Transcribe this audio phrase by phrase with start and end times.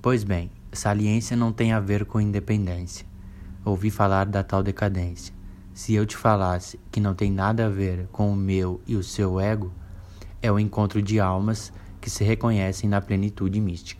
[0.00, 3.04] Pois bem, saliência não tem a ver com independência.
[3.64, 5.34] Ouvi falar da tal decadência.
[5.74, 9.02] Se eu te falasse que não tem nada a ver com o meu e o
[9.02, 9.72] seu ego,
[10.40, 13.96] é o encontro de almas que se reconhecem na plenitude mística.